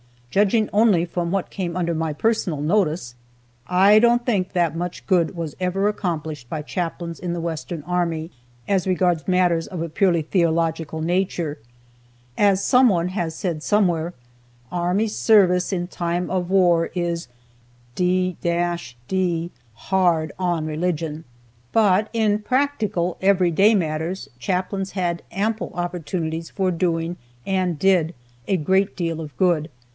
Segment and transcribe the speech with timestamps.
[0.31, 3.13] Judging only from what came under my personal notice,
[3.67, 8.31] I don't think that much good was ever accomplished by chaplains in the Western army,
[8.67, 11.59] as regards matters of a purely theological nature.
[12.37, 14.13] As some one has said somewhere:
[14.71, 17.27] "Army service in time of war is
[17.93, 21.25] d d hard on religion."
[21.73, 28.15] But in practical, everyday matters, chaplains had ample opportunities for doing, and did,
[28.47, 29.69] a great deal of good.